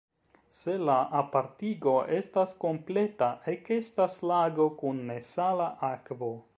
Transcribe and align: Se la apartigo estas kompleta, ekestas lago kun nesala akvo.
Se 0.59 0.75
la 0.89 0.95
apartigo 1.19 1.93
estas 2.21 2.55
kompleta, 2.65 3.29
ekestas 3.55 4.19
lago 4.35 4.69
kun 4.83 5.07
nesala 5.15 5.73
akvo. 5.95 6.33